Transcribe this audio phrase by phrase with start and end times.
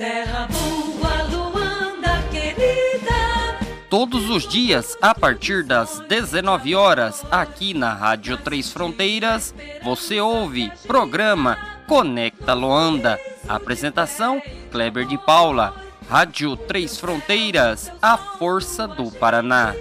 [0.00, 3.58] Terra boa, Luanda querida.
[3.90, 10.72] Todos os dias, a partir das 19 horas, aqui na Rádio Três Fronteiras, você ouve
[10.86, 13.20] programa Conecta Luanda.
[13.46, 14.40] Apresentação:
[14.72, 15.74] Kleber de Paula.
[16.08, 19.74] Rádio Três Fronteiras, a força do Paraná.